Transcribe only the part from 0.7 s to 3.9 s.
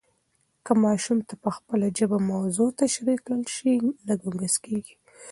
ماشوم ته په خپله ژبه موضوع تشریح کړل سي،